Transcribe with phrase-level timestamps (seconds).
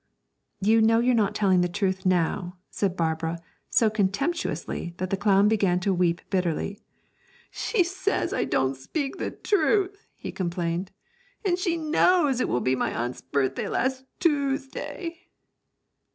[0.59, 3.37] 'You know you're not telling the truth now,' said Barbara,
[3.69, 6.79] so contemptuously, that the clown began to weep bitterly.
[7.51, 10.89] 'She says I don't speak the truth!' he complained,
[11.45, 15.19] 'and she knows it will be my aunt's birthday last Toosday!'